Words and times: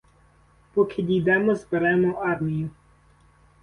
Поки 0.73 1.01
дійдемо, 1.01 1.55
зберемо 1.55 2.11
армію. 2.13 2.69